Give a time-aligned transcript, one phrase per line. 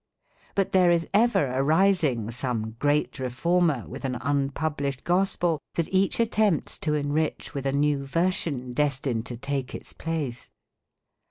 [0.55, 6.79] But there is ever arising some great reformer with an unpublished gospel that each attempts
[6.79, 10.49] to enrich with a new version destined to take its place.